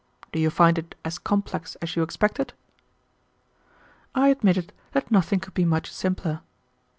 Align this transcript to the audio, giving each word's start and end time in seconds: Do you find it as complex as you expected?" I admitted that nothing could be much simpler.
Do 0.33 0.39
you 0.39 0.49
find 0.49 0.79
it 0.79 0.95
as 1.05 1.19
complex 1.19 1.75
as 1.75 1.95
you 1.95 2.01
expected?" 2.01 2.53
I 4.15 4.29
admitted 4.29 4.73
that 4.93 5.11
nothing 5.11 5.39
could 5.39 5.53
be 5.53 5.63
much 5.63 5.93
simpler. 5.93 6.41